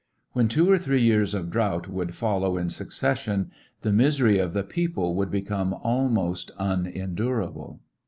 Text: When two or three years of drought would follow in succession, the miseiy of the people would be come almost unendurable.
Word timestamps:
When 0.31 0.47
two 0.47 0.67
or 0.67 0.79
three 0.79 1.03
years 1.03 1.35
of 1.35 1.51
drought 1.51 1.87
would 1.87 2.15
follow 2.15 2.57
in 2.57 2.71
succession, 2.71 3.51
the 3.83 3.91
miseiy 3.91 4.43
of 4.43 4.53
the 4.53 4.63
people 4.63 5.13
would 5.13 5.29
be 5.29 5.43
come 5.43 5.73
almost 5.75 6.49
unendurable. 6.57 7.81